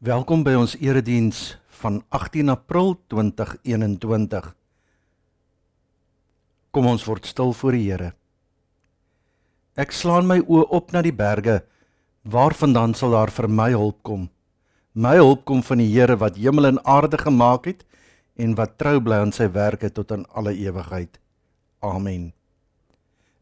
[0.00, 4.46] Welkom by ons erediens van 18 April 2021.
[6.72, 8.06] Kom ons word stil voor die Here.
[9.76, 11.58] Ek slaan my oë op na die berge,
[12.24, 14.22] waarvandaan sal daar vir my hulp kom?
[14.96, 17.84] My hulp kom van die Here wat hemel en aarde gemaak het
[18.40, 21.20] en wat trou bly aan sy werke tot in alle ewigheid.
[21.84, 22.30] Amen.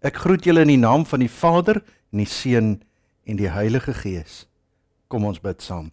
[0.02, 2.80] Ek groet julle in die naam van die Vader en die Seun
[3.22, 4.48] en die Heilige Gees.
[5.06, 5.92] Kom ons bid saam.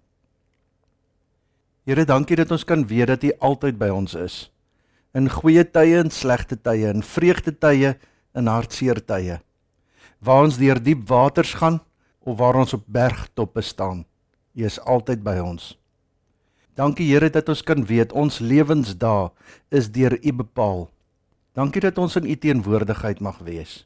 [1.86, 4.36] Here, dankie dat ons kan weet dat U altyd by ons is.
[5.14, 7.92] In goeie tye en slegte tye, in vreugde tye
[8.34, 9.38] en hartseer tye.
[10.18, 11.78] Waar ons deur diep waters gaan
[12.26, 14.02] of waar ons op bergtoppe staan,
[14.58, 15.76] U is altyd by ons.
[16.74, 19.30] Dankie Here dat ons kan weet ons lewensdae
[19.70, 20.88] is deur U bepaal.
[21.54, 23.84] Dankie dat ons in U teenwoordigheid mag wees.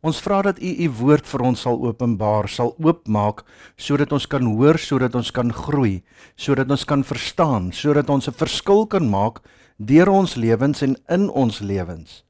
[0.00, 3.42] Ons vra dat U U woord vir ons sal openbaar, sal oopmaak
[3.76, 6.00] sodat ons kan hoor, sodat ons kan groei,
[6.40, 9.44] sodat ons kan verstaan, sodat ons 'n verskil kan maak
[9.76, 12.24] deur ons lewens en in ons lewens.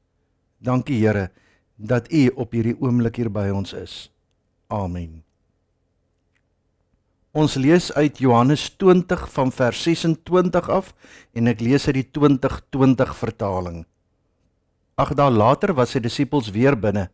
[0.61, 1.31] Dankie Here
[1.77, 4.11] dat U op hierdie oomblik hier by ons is.
[4.67, 5.23] Amen.
[7.31, 10.93] Ons lees uit Johannes 20 van vers 26 af
[11.33, 13.85] en ek lees uit die 2020 vertaling.
[14.97, 17.09] Ag daar later was sy disippels weer binne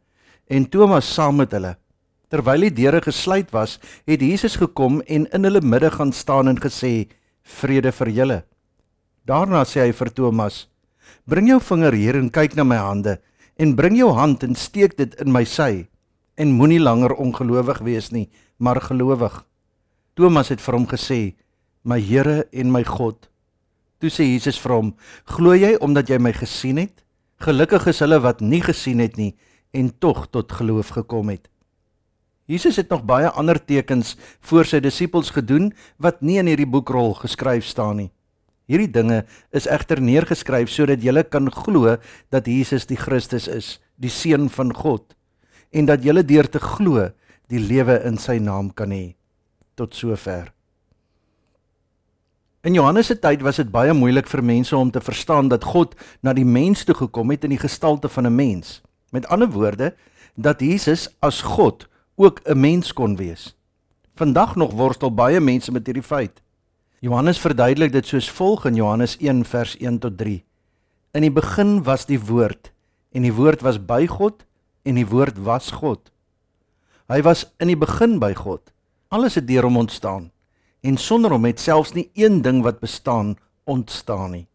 [0.48, 1.76] en Thomas saam met hulle.
[2.31, 6.59] Terwyl die deure gesluit was, het Jesus gekom en in hulle midde gaan staan en
[6.59, 7.08] gesê:
[7.44, 8.44] "Vrede vir julle."
[9.25, 10.68] Daarna sê hy vir Thomas:
[11.25, 13.22] "Bring jou vinger hier en kyk na my hande
[13.58, 15.88] en bring jou hand en steek dit in my sy
[16.38, 19.45] en moenie langer ongelowig wees nie, maar gelowig."
[20.16, 21.36] Thomas het vir hom gesê:
[21.84, 23.30] "My Here en my God."
[24.00, 27.03] Toe sê Jesus vir hom: "Glo jy omdat jy my gesien het?
[27.40, 29.36] Gelukkig is hulle wat nie gesien het nie
[29.72, 31.50] en tog tot geloof gekom het.
[32.48, 37.14] Jesus het nog baie ander tekens voor sy disippels gedoen wat nie in hierdie boekrol
[37.19, 38.12] geskryf staan nie.
[38.68, 39.22] Hierdie dinge
[39.56, 41.97] is egter neergeskryf sodat julle kan glo
[42.31, 45.16] dat Jesus die Christus is, die seun van God,
[45.72, 47.09] en dat julle deur te glo
[47.52, 49.16] die lewe in sy naam kan hê.
[49.75, 50.52] Tot sover.
[52.68, 55.96] In Johannes se tyd was dit baie moeilik vir mense om te verstaan dat God
[56.24, 58.81] na die mens toe gekom het in die gestalte van 'n mens.
[59.17, 59.95] Met ander woorde
[60.35, 63.57] dat Jesus as God ook 'n mens kon wees.
[64.16, 66.41] Vandag nog worstel baie mense met hierdie feit.
[67.00, 70.44] Johannes verduidelik dit soos volg in Johannes 1 vers 1 tot 3.
[71.11, 72.72] In die begin was die woord
[73.11, 74.45] en die woord was by God
[74.83, 76.11] en die woord was God.
[77.07, 78.61] Hy was in die begin by God.
[79.07, 80.31] Alles het deur hom ontstaan
[80.81, 84.47] en sonder hom het selfs nie een ding wat bestaan ontstaan nie.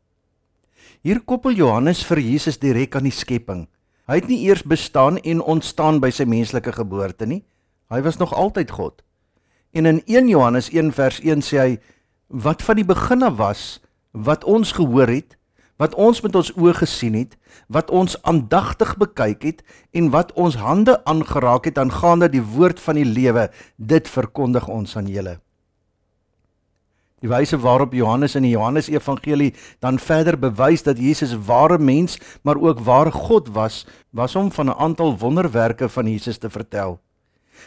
[1.03, 3.67] Hier koppel Johannes vir Jesus direk aan die skepping.
[4.13, 7.39] Hy het nie eers bestaan en ontstaan by sy menslike geboorte nie.
[7.89, 8.99] Hy was nog altyd God.
[9.73, 11.71] En in 1 Johannes 1 vers 1 sê hy
[12.29, 13.63] wat van die begin af was,
[14.13, 15.39] wat ons gehoor het,
[15.81, 17.39] wat ons met ons oë gesien het,
[17.73, 19.65] wat ons aandagtig bekyk het
[19.97, 23.49] en wat ons hande aangeraak het aangaande die woord van die lewe,
[23.81, 25.39] dit verkondig ons aan julle.
[27.23, 32.19] Die wyse waarop Johannes in die Johannes Evangelie dan verder bewys dat Jesus ware mens,
[32.43, 36.99] maar ook ware God was, was om van 'n aantal wonderwerke van Jesus te vertel.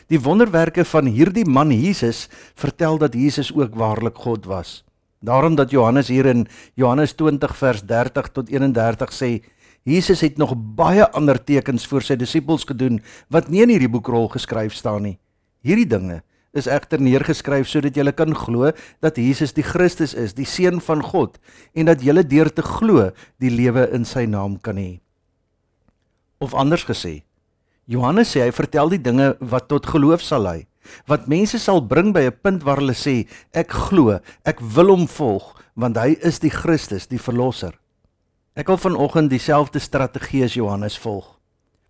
[0.08, 4.84] Die wonderwerke van hierdie man Jesus vertel dat Jesus ook waarlik God was.
[5.20, 9.42] Daarom dat Johannes hier in Johannes 20 vers 30 tot 31 sê
[9.84, 14.28] Jesus het nog baie ander tekens vir sy disippels gedoen wat nie in hierdie boekrol
[14.28, 15.18] geskryf staan nie.
[15.62, 16.24] Hierdie dinge
[16.56, 18.72] is egter neergeskryf sodat jy kan glo
[19.04, 21.38] dat Jesus die Christus is, die seun van God
[21.76, 25.00] en dat jy deur te glo die lewe in sy naam kan hê.
[26.40, 27.24] Of anders gesê,
[27.86, 30.66] Johannes sê hy vertel die dinge wat tot geloof sal lei,
[31.10, 35.08] wat mense sal bring by 'n punt waar hulle sê ek glo, ek wil hom
[35.08, 37.76] volg want hy is die Christus, die verlosser.
[38.56, 41.35] Ek wil vanoggend dieselfde strategie as Johannes volg.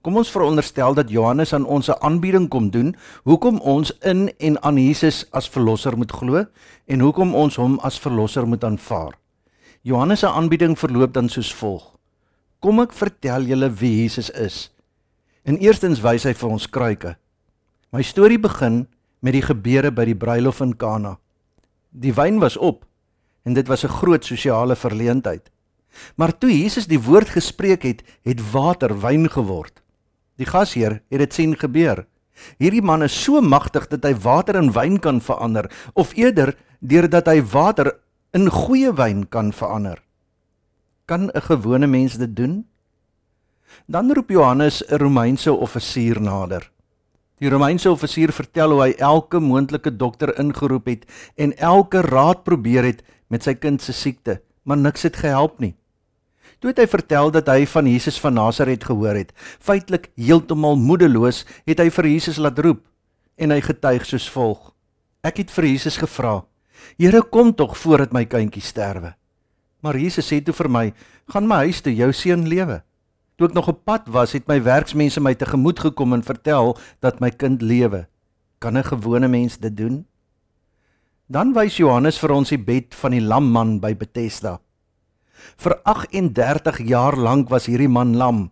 [0.05, 4.61] Kom ons veronderstel dat Johannes aan ons 'n aanbieding kom doen, hoekom ons in en
[4.61, 6.45] aan Jesus as verlosser moet glo
[6.85, 9.17] en hoekom ons hom as verlosser moet aanvaar.
[9.81, 11.97] Johannes se aanbieding verloop dan soos volg:
[12.59, 14.71] Kom ek vertel julle wie Jesus is.
[15.43, 17.17] In eerstens wys hy vir ons kruike.
[17.91, 18.87] My storie begin
[19.21, 21.17] met die gebeure by die bruilof in Kana.
[21.89, 22.85] Die wyn was op
[23.43, 25.49] en dit was 'n groot sosiale verleentheid.
[26.15, 29.84] Maar toe Jesus die woord gespreek het, het water wyn geword.
[30.35, 32.05] Die gasheer het dit sien gebeur.
[32.59, 37.29] Hierdie man is so magtig dat hy water in wyn kan verander of eerder deurdat
[37.31, 37.93] hy water
[38.35, 40.01] in goeie wyn kan verander.
[41.07, 42.65] Kan 'n gewone mens dit doen?
[43.87, 46.71] Dan roep Johannes 'n Romeinse offisier nader.
[47.39, 51.05] Die Romeinse offisier vertel hoe hy elke moontlike dokter ingeroep het
[51.35, 55.75] en elke raad probeer het met sy kind se siekte, maar niks het gehelp nie.
[56.59, 59.33] Toe het hy vertel dat hy van Jesus van Nasaret gehoor het.
[59.59, 62.85] Feitelik heeltemal moedeloos het hy vir Jesus laat roep
[63.35, 64.71] en hy getuig soos volg:
[65.23, 66.45] Ek het vir Jesus gevra:
[66.97, 69.15] "Here, kom tog voordat my kindjie sterwe."
[69.81, 70.93] Maar Jesus sê toe vir my:
[71.27, 72.83] "Gaan my huis toe, jou seun lewe."
[73.35, 77.19] Toe ek nog op pad was, het my werksmense my tegemoet gekom en vertel dat
[77.19, 78.07] my kind lewe.
[78.59, 80.05] Kan 'n gewone mens dit doen?
[81.27, 84.59] Dan wys Johannes vir ons die bed van die lamman by Bethesda.
[85.57, 88.49] Vir 38 jaar lank was hierdie man lam.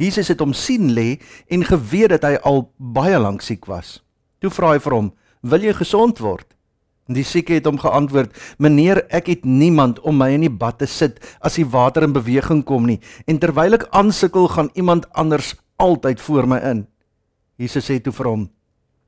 [0.00, 1.20] Jesus het hom sien lê
[1.52, 3.98] en geweet dat hy al baie lank siek was.
[4.40, 5.12] Toe vra hy vir hom:
[5.42, 6.46] "Wil jy gesond word?"
[7.10, 10.86] Die sieke het hom geantwoord: "Meneer, ek het niemand om my in die bad te
[10.86, 15.54] sit as die water in beweging kom nie, en terwyl ek aansukkel, gaan iemand anders
[15.76, 16.86] altyd voor my in."
[17.58, 18.50] Jesus sê toe vir hom: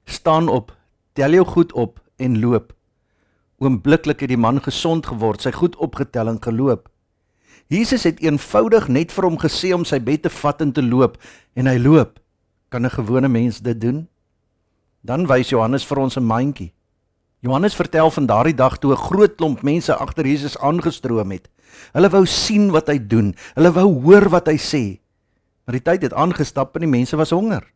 [0.04, 0.72] "Staan op,
[1.14, 2.72] tel jou goed op en loop."
[3.58, 6.91] Oombliklik het die man gesond geword, sy goed opgetel en geloop.
[7.66, 11.18] Jesus het eenvoudig net vir hom gesê om sy bed te vat en te loop
[11.54, 12.18] en hy loop.
[12.70, 14.08] Kan 'n gewone mens dit doen?
[15.00, 16.72] Dan wys Johannes vir ons 'n mandjie.
[17.40, 21.48] Johannes vertel van daardie dag toe 'n groot klomp mense agter Jesus aangestroom het.
[21.92, 23.34] Hulle wou sien wat hy doen.
[23.54, 25.00] Hulle wou hoor wat hy sê.
[25.64, 27.66] Maar die tyd het aangestap en die mense was honger.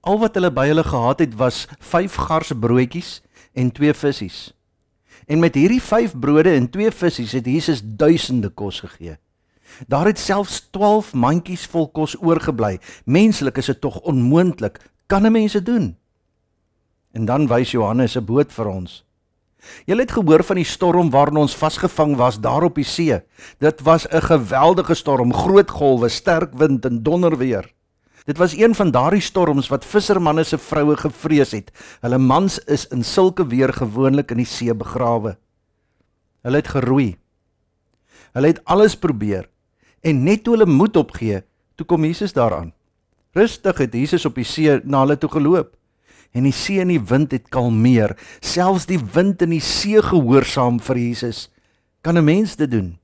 [0.00, 3.22] Al wat hulle by hulle gehad het was 5 gars broodjies
[3.52, 4.53] en 2 visse.
[5.26, 9.16] En met hierdie 5 brode en 2 visse het Jesus duisende kos gegee.
[9.86, 12.78] Daar het selfs 12 mandjies vol kos oorgebly.
[13.04, 14.78] Menslik is dit tog onmoontlik.
[15.06, 15.96] Kan 'n mens dit doen?
[17.12, 19.04] En dan wys Johannes 'n boot vir ons.
[19.84, 23.20] Julle het gehoor van die storm waarin ons vasgevang was daar op die see.
[23.58, 27.72] Dit was 'n geweldige storm, groot golwe, sterk wind en donderweer.
[28.24, 31.70] Dit was een van daardie storms wat vissermanne se vroue gevrees het.
[32.00, 35.36] Hulle mans is in sulke weer gewoonlik in die see begrawe.
[36.42, 37.16] Hulle het geroei.
[38.32, 39.48] Hulle het alles probeer
[40.04, 41.42] en net toe hulle moed opgee,
[41.76, 42.72] toe kom Jesus daaraan.
[43.32, 45.72] Rustig het Jesus op die see na hulle toe geloop
[46.34, 48.16] en die see en die wind het kalmeer.
[48.40, 51.48] Selfs die wind en die see gehoorsaam vir Jesus.
[52.02, 52.98] Kan 'n mens dit doen?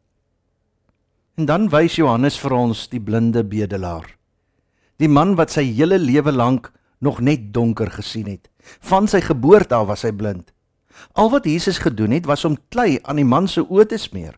[1.37, 4.20] En dan wys Johannes vir ons die blinde bedelaar.
[5.01, 6.69] Die man wat sy hele lewe lank
[7.01, 8.51] nog net donker gesien het.
[8.85, 10.53] Van sy geboorte af was hy blind.
[11.17, 14.37] Al wat Jesus gedoen het was om klei aan die man se oë te smeer.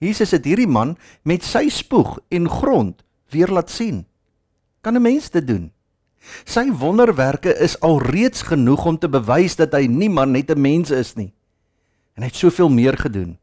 [0.00, 0.96] Jesus het hierdie man
[1.28, 4.06] met sy spoeg en grond weer laat sien.
[4.80, 5.72] Kan 'n mens dit doen?
[6.44, 10.90] Sy wonderwerke is alreeds genoeg om te bewys dat hy nie maar net 'n mens
[10.90, 11.34] is nie.
[12.14, 13.39] En hy het soveel meer gedoen.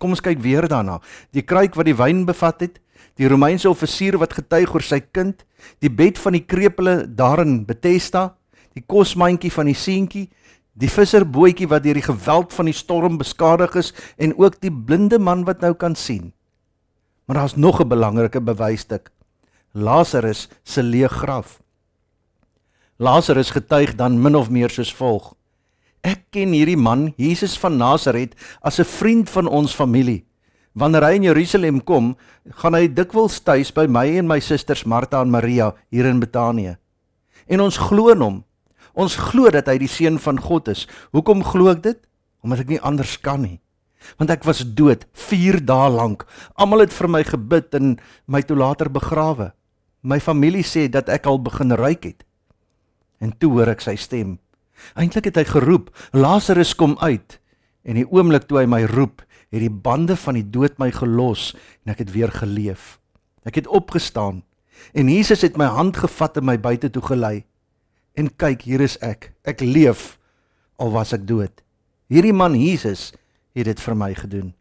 [0.00, 0.98] Kom ons kyk weer daarna.
[1.32, 2.80] Die kruik wat die wyn bevat het,
[3.16, 5.44] die Romeinse offisier wat getuig oor sy kind,
[5.80, 8.34] die bed van die krepele daarin Bethesda,
[8.76, 10.26] die kosmandjie van die seentjie,
[10.76, 15.18] die visserbootjie wat deur die geweld van die storm beskadig is en ook die blinde
[15.18, 16.34] man wat nou kan sien.
[17.24, 19.10] Maar daar's nog 'n belangrike bewysstuk.
[19.72, 21.60] Lazarus se leë graf.
[22.96, 25.34] Lazarus getuig dan min of meer soos volg:
[26.06, 30.22] Ek ken hierdie man, Jesus van Nasaret, as 'n vriend van ons familie.
[30.72, 32.16] Wanneer hy in Jerusalem kom,
[32.62, 36.76] gaan hy dikwels tuis by my en my susters Martha en Maria hier in Betanië.
[37.48, 38.44] En ons glo in hom.
[38.94, 40.86] Ons glo dat hy die seun van God is.
[41.12, 41.98] Hoekom glo ek dit?
[42.44, 43.60] Omdat ek nie anders kan nie.
[44.18, 46.26] Want ek was dood 4 dae lank.
[46.54, 49.52] Almal het vir my gebid en my toe later begrawe.
[50.02, 52.24] My familie sê dat ek al begin ruik het.
[53.18, 54.38] En toe hoor ek sy stem.
[54.94, 57.38] Eintlik het hy geroep, Lazarus kom uit.
[57.86, 59.22] En die oomblik toe hy my roep,
[59.54, 61.52] het die bande van die dood my gelos
[61.84, 62.96] en ek het weer geleef.
[63.46, 64.42] Ek het opgestaan
[64.92, 67.44] en Jesus het my hand gevat en my buite toe gelei.
[68.16, 69.30] En kyk, hier is ek.
[69.44, 70.16] Ek leef
[70.80, 71.62] al was ek dood.
[72.12, 73.12] Hierdie man Jesus
[73.56, 74.52] het dit vir my gedoen.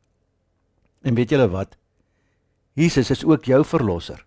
[1.05, 1.75] En weet julle wat?
[2.75, 4.25] Jesus is ook jou verlosser.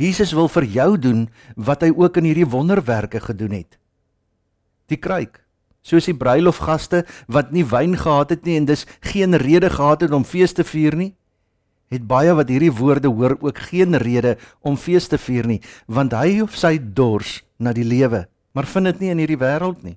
[0.00, 3.78] Jesus wil vir jou doen wat hy ook in hierdie wonderwerke gedoen het.
[4.92, 5.40] Die kruik,
[5.80, 10.12] soos die bruilofgaste wat nie wyn gehad het nie en dus geen rede gehad het
[10.12, 11.12] om fees te vier nie,
[11.92, 16.14] het baie wat hierdie woorde hoor ook geen rede om fees te vier nie, want
[16.16, 19.96] hy of sy dors na die lewe, maar vind dit nie in hierdie wêreld nie.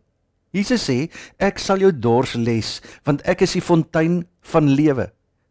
[0.56, 1.10] Jesus sê,
[1.40, 4.22] ek sal jou dors les, want ek is die fontein
[4.54, 5.10] van lewe.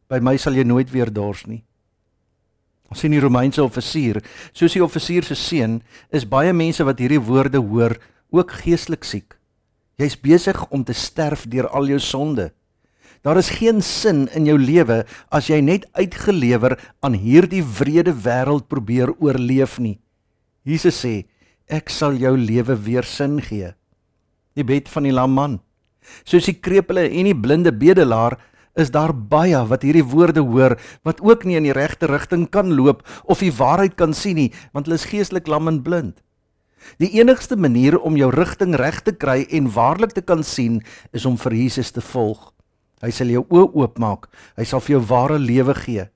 [0.09, 1.61] By my sal jy nooit weer dors nie.
[2.93, 4.21] Ons sien die Romeinse offisier,
[4.57, 5.81] soos die offisier se seun,
[6.15, 7.97] is baie mense wat hierdie woorde hoor,
[8.31, 9.37] ook geestelik siek.
[10.01, 12.51] Jy's besig om te sterf deur al jou sonde.
[13.25, 18.67] Daar is geen sin in jou lewe as jy net uitgelewer aan hierdie wrede wêreld
[18.69, 19.99] probeer oorleef nie.
[20.65, 21.25] Jesus sê,
[21.65, 23.71] Ek sal jou lewe weer sin gee.
[24.53, 25.55] Die bed van die lam man.
[26.29, 28.37] Soos die krepele en die blinde bedelaar
[28.77, 30.75] is daar baie wat hierdie woorde hoor
[31.07, 34.51] wat ook nie in die regte rigting kan loop of die waarheid kan sien nie,
[34.75, 36.21] want hulle is geestelik lam en blind.
[37.03, 41.25] Die enigste manier om jou rigting reg te kry en waarlik te kan sien, is
[41.25, 42.53] om vir Jesus te volg.
[43.05, 44.29] Hy sal jou oë oopmaak.
[44.57, 46.09] Hy sal vir jou ware lewe gee.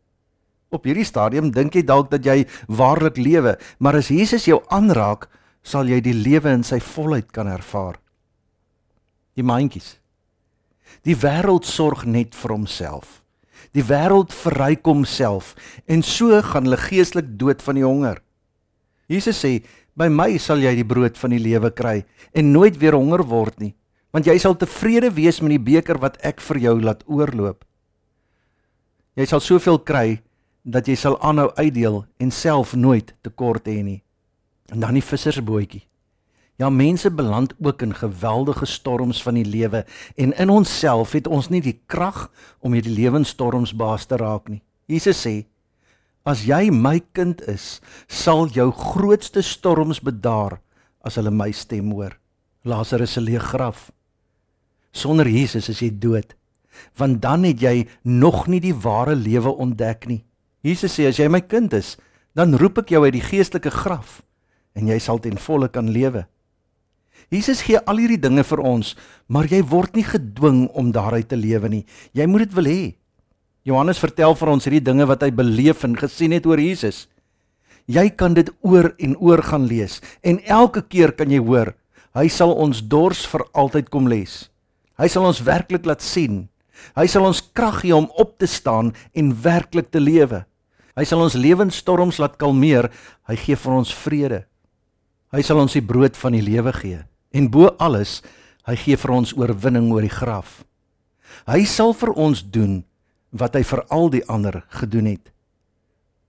[0.73, 5.29] Op hierdie stadium dink jy dalk dat jy waarlik lewe, maar as Jesus jou aanraak,
[5.65, 7.99] sal jy die lewe in sy volheid kan ervaar.
[9.37, 9.97] Die mandjies.
[11.05, 13.23] Die wêreld sorg net vir homself.
[13.77, 15.55] Die wêreld verryk homself
[15.87, 18.23] en so gaan hulle geestelik dood van die honger.
[19.09, 19.59] Jesus sê,
[19.99, 23.59] "By my sal jy die brood van die lewe kry en nooit weer honger word
[23.59, 23.75] nie,
[24.13, 27.65] want jy sal tevrede wees met die beker wat ek vir jou laat oorloop."
[29.19, 30.21] Jy sal soveel kry
[30.63, 34.03] dat jy sal aanhou uitdeel en self nooit tekort hê nie.
[34.71, 35.83] En dan die vissersbootjie.
[36.59, 39.85] Ja, mense beland ook in geweldige storms van die lewe
[40.17, 42.29] en in onsself het ons nie die krag
[42.59, 44.63] om hierdie lewensstorms baas te raak nie.
[44.87, 45.47] Jesus sê:
[46.27, 50.59] As jy my kind is, sal jou grootste storms bedaar
[51.05, 52.19] as hulle my stem hoor.
[52.69, 53.91] Lazarus se leë graf.
[54.93, 56.35] Sonder Jesus is jy dood,
[56.99, 60.23] want dan het jy nog nie die ware lewe ontdek nie.
[60.65, 61.97] Jesus sê as jy my kind is,
[62.35, 64.21] dan roep ek jou uit die geestelike graf
[64.79, 66.25] en jy sal ten volle kan lewe.
[67.35, 68.95] Jesus gee al hierdie dinge vir ons,
[69.27, 71.85] maar jy word nie gedwing om daaruit te lewe nie.
[72.15, 72.83] Jy moet dit wil hê.
[73.69, 77.05] Johannes vertel vir ons hierdie dinge wat hy beleef en gesien het oor Jesus.
[77.89, 81.75] Jy kan dit oor en oor gaan lees en elke keer kan jy hoor,
[82.17, 84.47] hy sal ons dors vir altyd kom les.
[84.99, 86.47] Hy sal ons werklik laat sien.
[86.97, 90.43] Hy sal ons krag gee om op te staan en werklik te lewe.
[90.99, 92.89] Hy sal ons lewensstorms laat kalmeer.
[93.29, 94.41] Hy gee vir ons vrede.
[95.31, 97.05] Hy sal ons die brood van die lewe gee.
[97.37, 98.23] En bo alles,
[98.67, 100.63] hy gee vir ons oorwinning oor die graf.
[101.47, 102.81] Hy sal vir ons doen
[103.31, 105.33] wat hy vir al die ander gedoen het.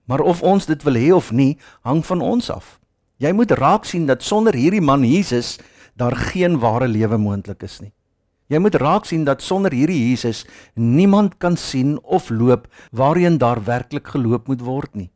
[0.04, 2.78] Maar of ons dit wil hê of nie, hang van ons af.
[3.20, 5.58] Jy moet raak sien dat sonder hierdie man Jesus
[5.94, 7.92] daar geen ware lewe moontlik is nie.
[8.50, 10.42] Jy moet raak sien dat sonder hierdie Jesus
[10.74, 15.10] niemand kan sien of loop waarheen daar werklik geloop moet word nie.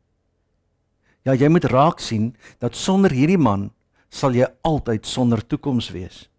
[1.25, 3.71] Ja, jy moet raak sien dat sonder hierdie man
[4.13, 6.29] sal jy altyd sonder toekoms wees.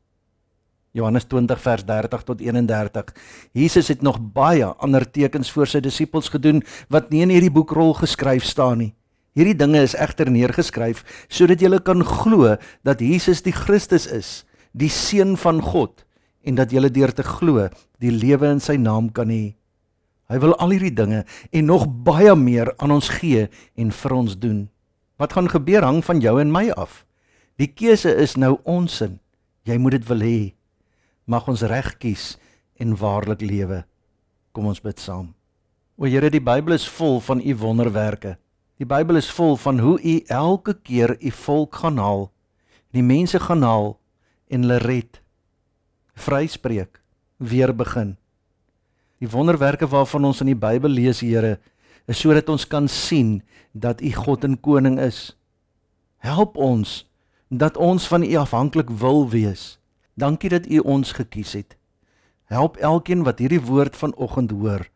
[0.97, 3.13] Johannes 20 vers 30 tot 31.
[3.53, 6.63] Jesus het nog baie ander tekens vir sy disippels gedoen
[6.93, 8.93] wat nie in hierdie boekrol geskryf staan nie.
[9.37, 12.57] Hierdie dinge is egter neergeskryf sodat jy kan glo
[12.89, 14.31] dat Jesus die Christus is,
[14.73, 16.07] die seun van God
[16.47, 17.69] en dat jy deur te glo
[18.01, 19.53] die lewe in sy naam kan hê.
[20.33, 24.41] Hy wil al hierdie dinge en nog baie meer aan ons gee en vir ons
[24.41, 24.65] doen.
[25.21, 27.05] Wat gaan gebeur hang van jou en my af.
[27.61, 29.21] Die keuse is nou ons in.
[29.69, 30.56] Jy moet dit wil hê.
[31.27, 32.37] Mag ons reg kies
[32.79, 33.83] en waarlik lewe.
[34.55, 35.35] Kom ons bid saam.
[35.99, 38.37] O Here, die Bybel is vol van u wonderwerke.
[38.79, 42.29] Die Bybel is vol van hoe u elke keer u volk gaan haal,
[42.93, 43.97] die mense gaan haal
[44.53, 45.21] en hulle red
[46.17, 47.01] vryspreek,
[47.37, 48.17] weer begin.
[49.21, 51.59] Die wonderwerke waarvan ons in die Bybel lees, Here,
[52.07, 53.41] is sodat ons kan sien
[53.73, 55.37] dat U God en koning is.
[56.25, 57.05] Help ons
[57.49, 59.77] dat ons van U afhanklik wil wees.
[60.17, 61.77] Dankie dat U ons gekies het.
[62.49, 64.89] Help elkeen wat hierdie woord vanoggend hoor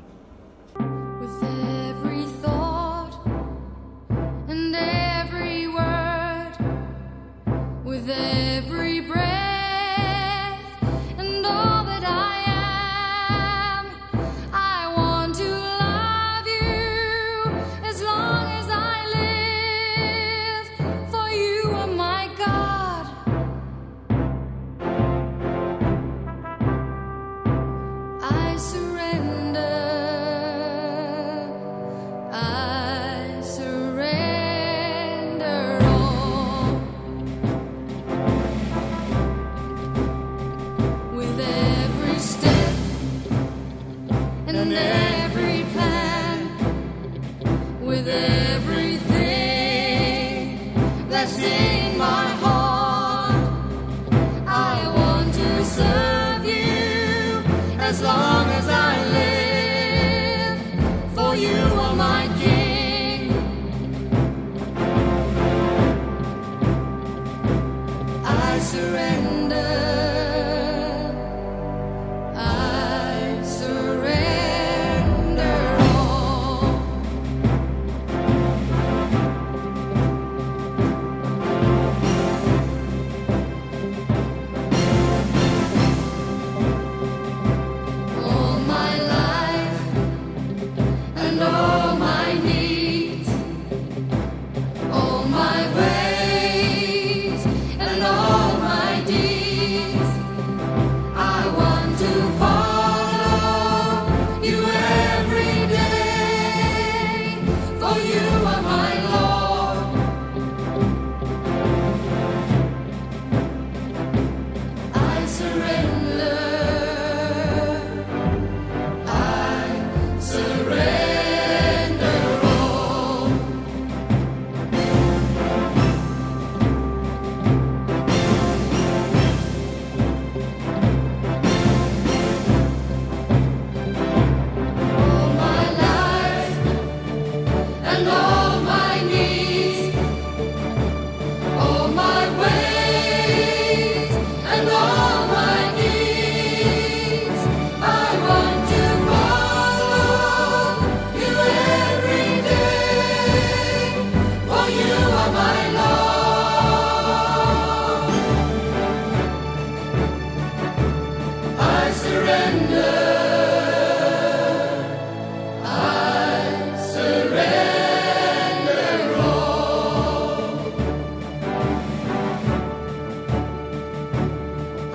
[44.63, 46.47] In every plan
[47.81, 48.42] with every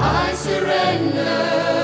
[0.00, 1.77] I surrender.